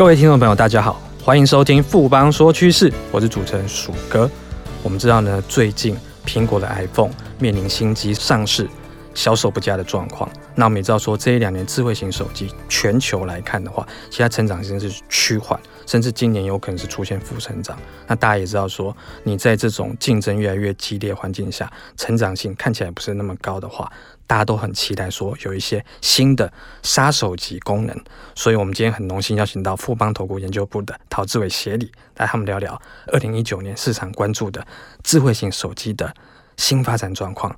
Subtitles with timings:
[0.00, 4.30] 各位听众朋友，大家好，欢迎收听富邦说趋势，我是主持人鼠哥。
[4.82, 5.94] 我们知道呢，最近
[6.24, 8.66] 苹果的 iPhone 面临新机上市，
[9.12, 10.26] 销售不佳的状况。
[10.54, 17.78] 那我们也知道说，这一两年智慧型手机全球来看的话，其他成长性是趋缓，甚至今年有可能是出现负成长。
[18.06, 23.92] 那大家也知道说，你在这种竞争越来越激烈环境下，成长性看起来不是那么高的话。
[24.30, 26.52] 大家都很期待说有一些新的
[26.84, 28.04] 杀手级功能，
[28.36, 34.64] 所以我们今天很荣幸邀请到富邦投顾研究部的陶志伟协理来他们聊聊二零一九年市场关注的
[35.02, 36.14] 智慧型手机的
[36.56, 37.52] 新发展状况，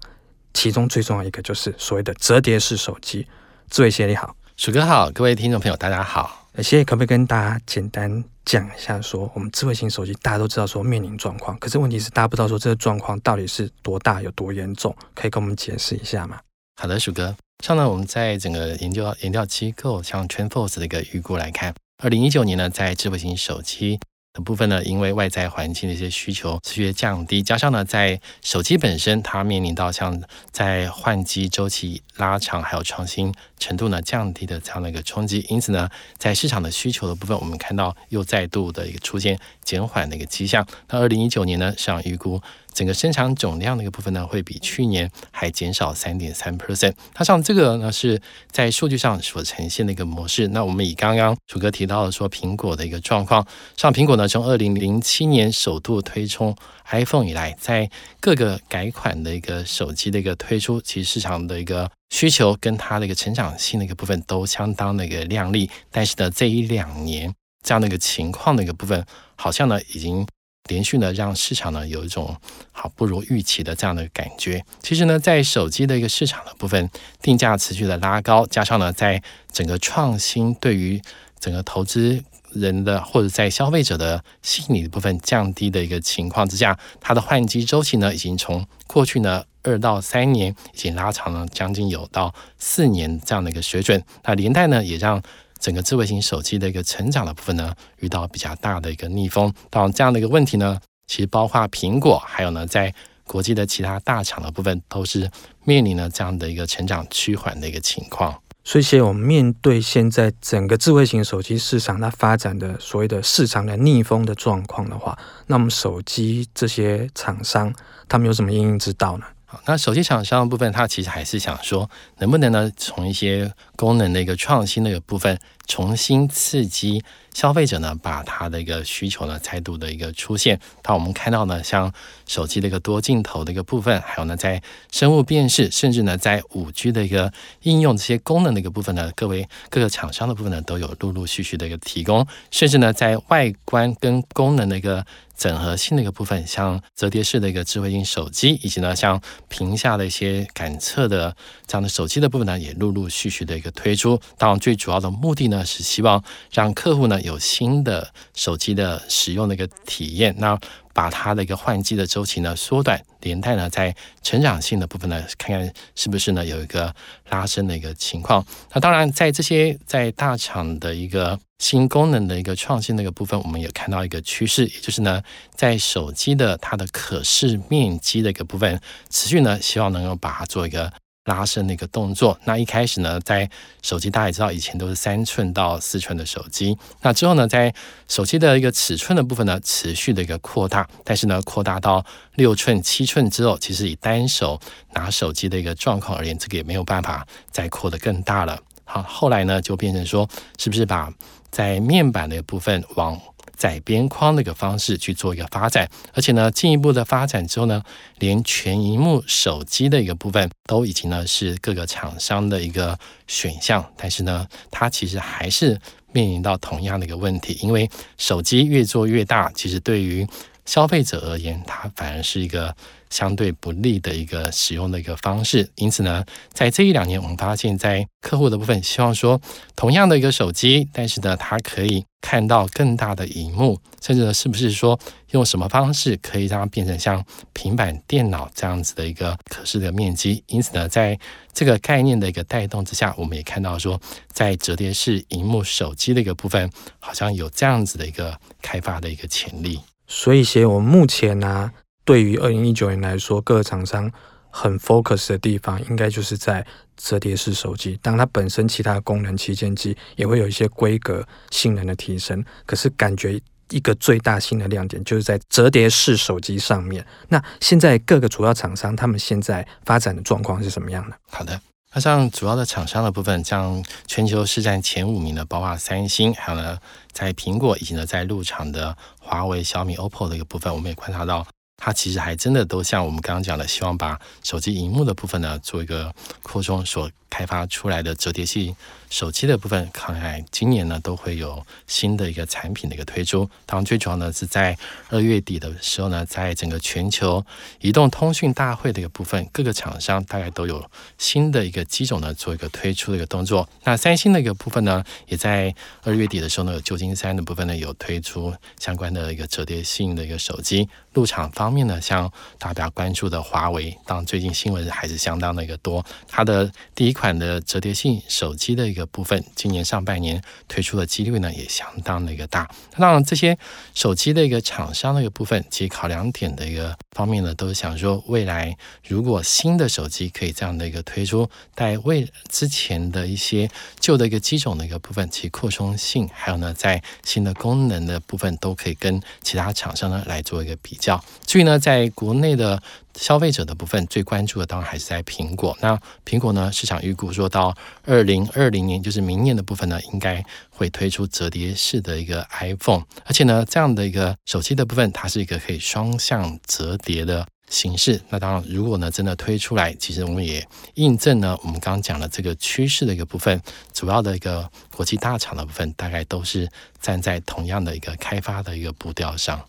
[0.54, 3.26] 其中最重要一个就是所谓的折叠式手机。
[3.68, 6.48] 志伟协理好，鼠哥好，各位听众朋友大家好。
[6.62, 16.38] 协理可不可以跟大家简单讲一下说，我们智慧型手机大家都知道说面临状况，可是问题是大家不知道说这个状况到底是多大有多严重，可以跟我们解释一下吗？
[16.82, 17.36] 好的，鼠哥。
[17.62, 21.72] 像呢，我们在整个研究研究机构，像 TrendForce 的一个预估来看，
[22.02, 24.00] 二零一九年呢，在智慧型手机
[24.32, 40.66] 的部分呢，因为外在环境的一些需求持续降低，加上呢，在手机本身它面临到像在换机周期拉长，还有创新程度呢降低的这样的一个冲击，因此呢，在市场的需求的部分，我们看到又再度的一个出现减缓的一个迹象。
[40.88, 42.42] 那二零一九年呢，市场预估
[42.74, 46.94] 整个生产总量的一个部分呢，会比去年还减少三点三 percent。
[47.14, 48.20] 它像这个呢，是
[48.50, 50.48] 在数据上所呈现的一个模式。
[50.48, 54.28] 那我们以刚刚楚哥提到的说，苹果的一个状况，像苹果呢。
[54.32, 56.56] 从二零零七年首度推出
[56.88, 65.68] iPhone 以来，在各个改款的一个手机的一个推出，其实市场的一个需求跟它的一个成长性的一个部分都相当的一个亮丽。
[65.90, 67.30] 但是呢，这一两年
[67.62, 69.04] 这样的一个情况的一个部分，
[69.36, 70.26] 好像呢已经
[70.68, 72.36] 连续呢让市场呢有一种
[72.70, 74.64] 好不如预期的这样的感觉。
[74.82, 76.88] 其实呢，在手机的一个市场的部分，
[77.20, 81.00] 定价持续的拉高，加上呢，在整个创新对于
[81.38, 82.22] 整个投资。
[82.54, 94.04] 人的或者在消费者的心理的部分降低的一个情况之下，它的换机周期呢，已经从过去呢二到三年，已经拉长了将近有到四年这样的一个水准。
[94.24, 95.22] 那连带呢，也让
[95.62, 99.54] 整个智慧型手机的一个成长的部分呢，遇到比较大的一个逆风。
[99.70, 102.92] 当然，这样的一个问题呢，其实包括苹果，还有呢，在
[103.24, 105.30] 国际的其他大厂的部分，都是
[105.64, 108.36] 面临了这样的一个成长趋缓的一个情况。
[108.64, 117.72] 所以，现在我们面对现在整个智慧型手机市场它发展的所谓的市场的逆风的状况的话，那我们手机这些厂商
[118.08, 119.24] 他们有什么应用之道呢？
[119.66, 127.02] 那手机厂商的部分，它其实还是想说，能不能呢，从一些功能的一个创新的一个部分，重新刺激。
[127.34, 130.60] 消费者呢，把他的一个需求呢，再度的一个出现。
[130.82, 131.90] 当我们看到呢，像
[132.26, 142.26] 手机的一个多镜头的一个部分，还有呢，在生物辨识，甚至呢，在五 G 的一个应用这些功能的一个部分呢，各位各个厂商的部分呢，都有陆陆续续的一个提供。
[142.50, 145.06] 甚至呢，在外观跟功能的一个
[145.42, 151.34] 整合性的一个部分，像折叠式的一个智慧型手机，以及呢，像屏下的一些感测的
[151.66, 154.20] 这样的手机的部分呢，也陆陆续续的一个推出。
[154.38, 156.22] 当然，最主要的目的呢，是希望
[156.52, 157.20] 让客户呢。
[157.22, 160.58] 有新的手机的使用的一个体验，那
[160.92, 166.94] 把它的一个换机的周期呢缩短，连带呢在成长性的部分呢，看看是不是呢有一个
[167.30, 168.44] 拉升的一个情况。
[168.72, 175.22] 那当然，在这些在大厂的一个新功能的一个创新的一个部分，我们也看到一个趋势，也就是呢
[175.54, 180.92] 在手机的它的可视面积的一个部分，持续呢希望能够把它做一个。
[181.26, 182.36] 拉伸的一个动作。
[182.46, 183.48] 那一开始呢，在
[183.80, 186.76] 手机大家也知道，以前都是三寸到四寸的手机。
[187.00, 187.72] 那之后呢，在
[188.08, 190.84] 手机的一个尺寸的部分呢，持续的一个扩大。
[191.04, 194.60] 但是呢，扩大到六寸、七寸之后，其实以单手
[194.94, 198.60] 拿手机的一个状况而言，这个也没有办法再扩得更大了。
[198.84, 201.08] 好，后来呢，就变成说，是不是把
[201.52, 203.20] 在面板的部分往
[203.56, 207.80] 窄边框的一个方式去做一个发展，而且呢，进一步的发展之后呢，
[208.18, 212.98] 连全荧幕手机的一个部分都已经呢是各个厂商的一个
[213.28, 213.84] 选项。
[213.96, 215.78] 但是呢，它其实还是
[216.10, 217.88] 面临到同样的一个问题，因为
[218.18, 220.26] 手机越做越大，其实对于
[220.64, 222.74] 消费者而言，它反而是一个。
[223.12, 226.24] 相对不利的一个使用的一个方式，因此呢，
[226.54, 229.38] 在这一两年，我们发现，在客户的部分，希望说
[229.76, 234.98] 同样的一个手机，但是呢，它可以看到更大的荧幕，甚至呢，是不是说
[235.32, 237.22] 用什么方式可以让它变成像
[237.52, 240.42] 平板电脑这样子的一个可视的面积？
[240.46, 241.18] 因此呢，在
[241.52, 244.00] 这个概念的一个带动之下，我们也看到说，
[244.32, 249.78] 在折叠式荧幕手机的一个部分，好像有这样子的一个开发的一个潜力。
[250.14, 251.72] 所以，写我们目前呢、
[252.04, 254.12] 对于二零一九年来说，各个厂商
[254.50, 256.64] 很 focus 的地方，应该就是在
[256.98, 267.04] 折叠式手机，当它本身其他的功能旗舰机也会有一些规格性能的提升，可是感觉一个最大新的亮点就是在折叠式手机上面。
[267.28, 271.16] 那现在各个主要厂商他们现在发展的状况是什么样的？
[271.30, 271.58] 好的。
[271.94, 276.78] 那像主要的厂商的部分，像全球市占前五名的，包括三星，还有呢，
[277.12, 281.46] 在苹果以及呢在入场的华为、小米、OPPO 的一个部分，我们也观察到。
[281.76, 288.76] 它其实还真的都像我们刚刚讲的，希望把手机荧幕的部分呢做一个扩充，所开发出来的折叠性
[289.08, 293.48] 手机的部分，看来今年呢都会有新的一个产品的一个推出。
[293.64, 294.76] 当然，最主要呢是在
[295.08, 297.42] 二月底的时候呢，在整个全球
[297.80, 300.84] 移动通讯大会的一个部分，各个厂商大概都有
[301.16, 303.66] 新的一个机种呢做一个推出的一个动作。
[303.84, 310.86] 那三星的一个部分呢，也在二月底的时候呢，旧金山的部分呢有推出相关的一个折叠性的一个手机。
[311.12, 316.02] 入场方面呢，像大家关注的华为，当然最近新闻还是相当的一个多。
[316.26, 322.68] 它的第一款款的折叠性手机的一个部分，今年上半年推出的几率呢也相当的一个大。
[322.98, 323.56] 当然，这些
[323.94, 328.76] 手机的一个厂商的一个部分，其实考量点的一个方面呢，都想说未来
[329.06, 333.70] 如果新的手机可以这样的一个推出，在未之前的一些
[334.00, 340.98] 旧的一个机种的一个部分，其扩充性，还有呢在新的功能的部分，都可以跟其他厂商呢来做一个比。
[341.46, 342.82] 至于呢，在国内的
[343.14, 345.76] 消费者的部分，最关注的当然还是在苹果。
[345.80, 347.74] 那苹果呢，市场预估说到
[348.04, 353.04] 二零二零年，就是明年的部分呢，应该会推出折叠式的一个 iPhone。
[353.24, 358.20] 而且呢，这样的一个手机的部分，它是一个可以双向折叠的形式。
[358.28, 363.60] 那当然，如果呢真的推出来，其实我们也印证了我们刚刚讲的这个趋势的一个部分，
[363.92, 366.68] 主要的一个国际大厂的部分，大概都是
[367.00, 369.60] 站在同样的一个开发的一个步调上。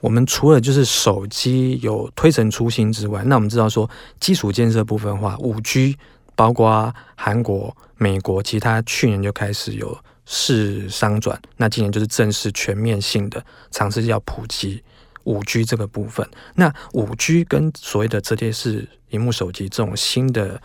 [0.00, 3.88] 我们除了就是手机有推陈出新之外，那我们知道说
[4.20, 5.96] 基础建设部分的话，五 G
[6.36, 14.82] 包括韩国、美国，其他去年就开始有试商转，那今年就是正式全面性的尝试要普及
[15.24, 16.28] 五 G 这个部分。
[16.54, 20.62] 那五 G 跟所谓的折叠式萤幕手机这种新的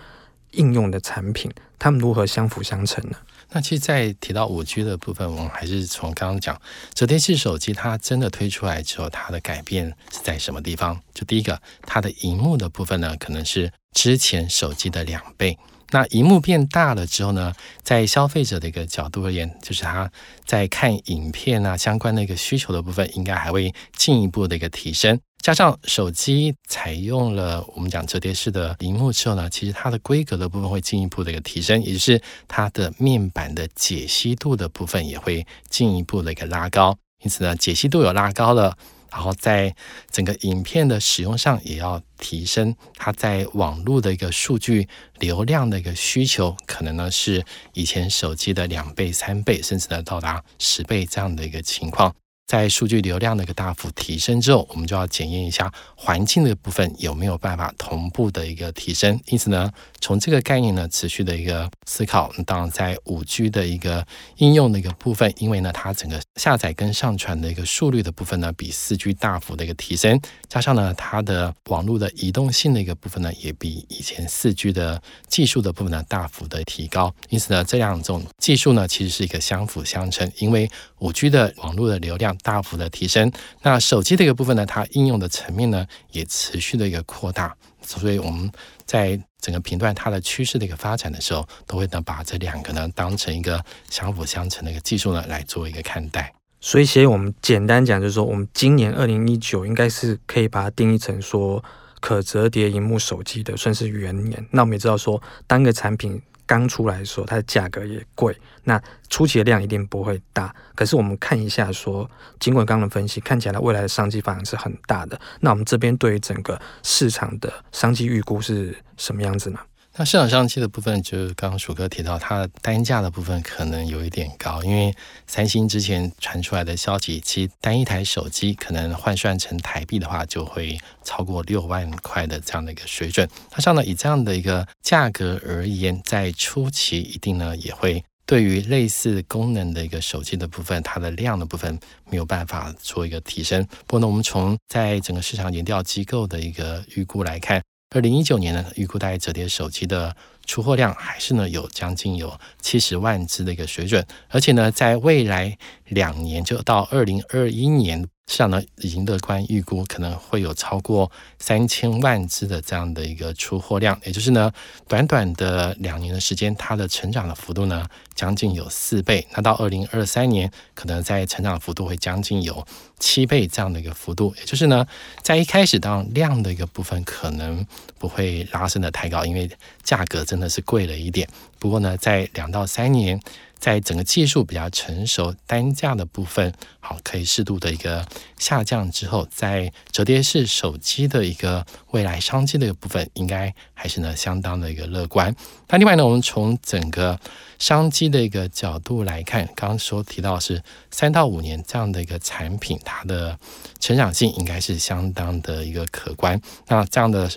[0.51, 3.17] 应用的产品，它们如何相辅相成呢？
[3.55, 6.59] 那其实，在提到五 G 的部分，我们还是从刚刚讲
[6.95, 10.99] 折叠式手机，它真的推出来之后，它的改变是在什么地方？
[11.13, 15.57] 就第一个，它的荧幕的部分呢，可能是之前手机的两倍。
[15.93, 17.53] 那荧幕变大了之后呢，
[17.83, 20.11] 在消费者的一个角度而言，就是他
[20.43, 25.19] 在看影片啊相关的一个需求的部分，应该还会进一步的一个提升。
[25.43, 36.97] 加上手机采用了我们讲折叠式的荧幕之后呢，其实它的规格的部分会进一步的一个提升，也就是它的面板的解析度的部分也会进一步的一个拉高。
[37.23, 38.75] 因此呢，解析度有拉高了。
[39.13, 39.75] 然后在
[40.09, 44.87] 整个影片的使用上也要提升，它在网络的一个数据
[45.19, 52.13] 流量的一个需求，可能呢是以前手机的两倍、三倍，甚至呢到达十倍这样的一个情况。
[52.45, 59.19] 在数据流量的一个大幅提升之后，我们就要检验一下环境的部分有没有办法同步的一个提升。
[59.27, 59.71] 因此呢，
[60.03, 62.29] 从这个概念呢，持续的一个思考。
[62.45, 64.05] 当然，在五 G 的一个
[64.35, 70.19] 应用的一个部分，因为呢，它整个下载跟上传的一个速率的部分呢，比四 G 大幅的一个提升，
[70.49, 77.15] 加上呢，它的网络的移动性的一个部分呢，也比以前四 G 的技术的部分呢，大幅的提高。
[77.29, 88.51] 因此呢，这两种技术呢，其实是一个相辅相成，因为五 G 的网络的流量大幅的提升，那手机的一个部分呢，它应用的层面呢也持续的一个扩大，所以我们
[88.85, 96.33] 在整个频段它的趋势的一个发展的时候，都会呢把这两个呢当成一个相辅相成的一个技术呢来做一个看待。
[96.61, 101.61] 所以，其实我们简单讲，就是说，我们今年二零一九应该是可以把它定义成说
[101.99, 104.47] 可折叠荧幕手机的算是元年。
[104.51, 106.21] 那我们也知道说，单个产品。
[106.45, 110.53] 刚出来的时候，它的价格也贵，那初期的量一定不会大。
[110.75, 112.09] 可是我们看一下说，
[112.39, 115.19] 尽管刚刚的分析，看起来未来的商机反而是很大的。
[115.39, 119.59] 那我们这边对于整个市场的商机预估是什么样子呢？
[119.95, 124.91] 那市场商机的部分，就是刚刚鼠哥提到，它的单价的部分可能有一点高，因为
[125.27, 133.29] 三星之前传出来的消息，其实单一台手机可能换算成台币的话，就会超过六万块的这样的一个水准。
[133.51, 143.63] 它上呢，以这样的一个价格而言，在初期一定呢也会对于类似功能的一个手机的部分，它的量的部分没有办法做一个提升。
[143.85, 147.61] 不过呢，我们从在整个市场研调机构的一个预估来看。
[147.93, 158.07] 二零一九年呢，预估大概折叠手机的出货量还是呢有将近有七十万只的一个水准，而且呢，在未来两年就到二零二一年。
[158.25, 164.49] 市场呢已经乐观预估，可能会有超过三千万只的这样的一个出货量，也就是呢，
[164.87, 167.85] 短短的两年的时间，它的成长的幅度呢
[168.15, 169.27] 将近有四倍。
[169.35, 172.65] 那到二零二三年，可能在成长幅度会将近有
[172.97, 174.33] 七倍这样的一个幅度。
[174.39, 174.87] 也就是呢，
[175.21, 177.63] 在一开始当量的一个部分可能
[177.99, 179.51] 不会拉升的太高，因为
[179.83, 181.29] 价格在真的是贵了一点。
[181.59, 183.19] 不过呢，在两到三年。
[183.63, 188.05] 在整个技术比较成熟，单价的部分好，可以适度的一个
[188.37, 195.33] 下降之后，在折叠式手机的一个未来商机的一个部分，应该还是呢相当的一个乐观。
[195.69, 197.17] 那另外呢，我们从整个
[197.57, 200.61] 商机的一个角度来看，刚刚说提到是
[200.91, 203.39] 三到五年这样的一个产品，它的
[203.79, 206.37] 成长性应该是相当的一个可观。
[206.67, 207.31] 那这样的。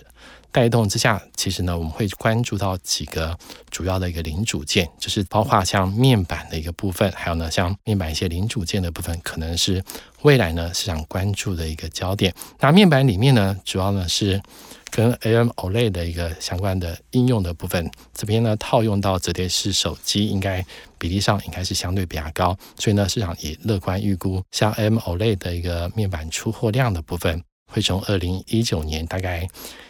[0.51, 3.37] 带动之下，其实呢，我们会关注到几个
[3.69, 9.83] 主要的一个零组件，就是包括像面板的一个部分，还有呢，像面板一些零组件的部分，可能是
[10.23, 12.33] 未来呢市场关注的一个焦点。
[12.59, 14.41] 那面板里面呢，主要呢是
[14.89, 20.65] 跟 AMOLED 的一个相关的应用的部分，这边呢套用到折叠式手机，应该
[20.97, 27.43] 比例上应该是相对比较高，所以呢，市场也乐观预估，像 AMOLED 的一个面板出货量的部分。
[27.67, 29.47] 会从二零一九年大概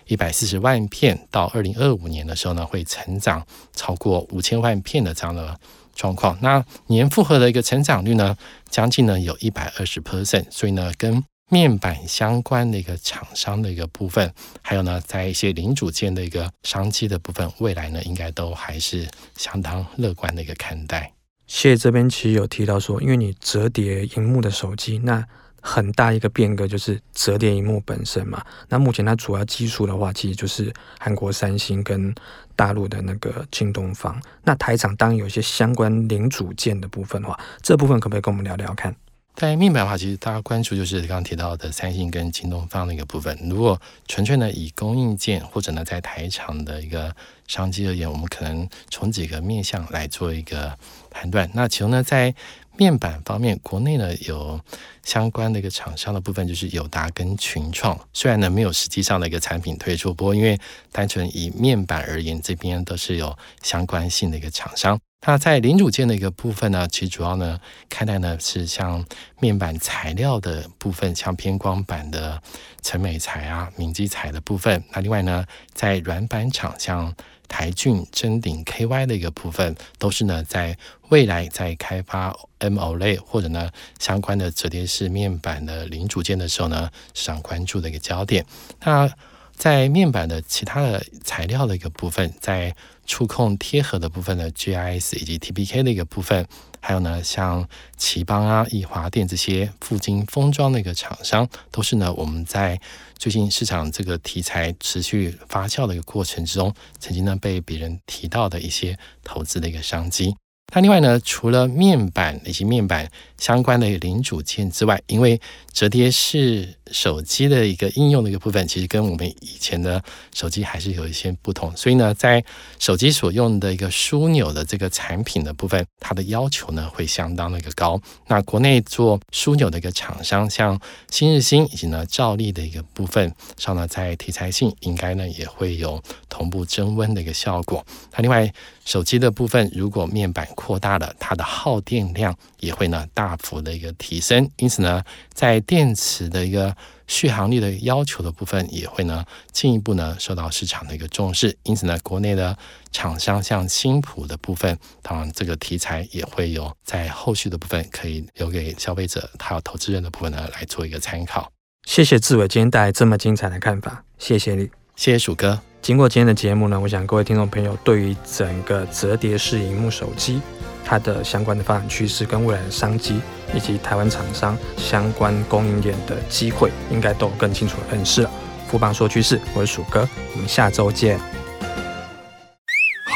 [0.07, 5.59] 一百四十万片，到二零二五年的时候呢，会成长超过五千万片的这样的
[5.95, 6.37] 状况。
[6.41, 8.35] 那年复合的一个成长率呢，
[8.69, 10.45] 将近呢有一百二十 percent。
[10.49, 21.13] 所以呢，跟面板相关的一个厂商的一个部分，还有呢，在一些零组件的一个商机的部分，未来呢，应该都还是相当乐观的一个看待。
[21.45, 25.25] 谢这边其实有提到说，因为你折叠荧幕的手机，那
[25.67, 28.41] 很大一个变革就是折叠荧幕本身嘛。
[28.69, 32.15] 那目前它主要技术的话，其实就是韩国三星跟
[32.55, 34.17] 大陆的那个京东方。
[34.43, 38.95] 那台厂当然有一些相关零组件的部分的话，这部分可不可以跟我们聊聊看？
[39.35, 43.37] 在面板的话，其实大家关注就是刚刚提到的三星跟京东方的一个部分。
[43.47, 47.15] 如果纯粹呢以供应件或者呢在台厂的一个
[47.47, 50.75] 商机而言，我们可能从几个面向来做一个
[51.11, 51.47] 判断。
[51.53, 52.33] 那其中呢在
[52.77, 54.59] 面板方面，国内呢有
[55.03, 57.99] 相关的一个厂商的部分，就是友达跟群创。
[58.13, 60.59] 虽然呢没有实际上的一个产品推出，不过因为
[60.91, 64.99] 单纯以面板而言，这边都是有相关性的一个厂商。
[65.25, 69.03] 那在零组件的一个部分呢，其实主要呢看待呢是像
[69.39, 72.39] 面板材料的部分，像偏光板的
[72.83, 74.83] 成美材啊、明基材的部分。
[74.91, 75.43] 那另外呢，
[75.73, 77.13] 在软板厂像
[77.47, 80.77] 台郡、臻鼎、KY 的一个部分，都是呢在
[81.09, 88.45] 未来在开发 MO 类或者呢相关的折叠式面板的零组件的时候呢，市场关注的一个焦点。
[88.83, 89.09] 那
[89.57, 92.75] 在面板的其他的材料的一个部分，在
[93.07, 96.47] 触控贴合的部分的，GIS 以及 TPK 的一个部分，
[96.79, 102.79] 还有呢像奇邦啊、易华电这些附晶封装的一个厂商，都是呢我们在
[103.17, 110.35] 最近市场这个题材持续发酵的一个过程之中，曾经呢被别人提到的一些投资的一个商机。
[110.75, 115.39] 那另外呢，除了面板以及面板相关的零组件之外，因为
[115.71, 120.03] 折叠式手机的一个应用的一个部分，其实跟我们以前的
[120.33, 122.43] 手机还是有一些不同，所以呢，在
[122.79, 127.99] 手机所用的一个枢纽的这个产品的部分，它的要求呢会相当的一个高。
[128.27, 130.79] 那国内做枢纽的一个厂商，像
[131.09, 137.85] 新日新以及呢兆利的一个部分上呢，在题材性应该呢也会有同步增温的一个效果。
[138.13, 138.51] 那另外
[138.85, 145.03] 手机的部分，如果面板扩大了，它的耗电量也会呢大幅的一个提升，因此呢，
[145.33, 146.75] 在电池的一个
[147.07, 151.57] 续航力的要求的部分，也会呢进一步呢受到市场的一个重视。
[151.63, 152.57] 因此呢，国内的
[152.91, 161.51] 厂商像新普的部分，当然这个题材也会有在后续的部分可以留给消费者还有投资人的部分呢来做一个参考。
[161.87, 165.59] 谢谢志伟今天带来这么精彩的看法，谢谢你，谢谢鼠哥。
[165.81, 170.41] 经过今天的节目呢，我想各位听众朋友对于整个折叠式荧幕手机，
[170.89, 173.19] 它的相关的发展趋势跟未来的商机，
[173.53, 178.31] 以及台湾厂商相关供应链的机会，应该都更清楚的认识了。
[178.69, 181.19] 富邦说趋势，我是鼠哥，我们下周见。